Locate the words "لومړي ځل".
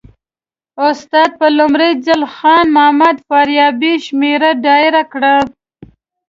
1.57-2.21